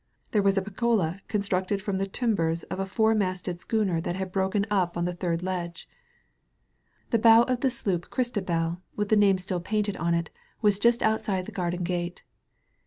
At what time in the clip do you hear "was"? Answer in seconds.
0.41-0.57, 10.59-10.79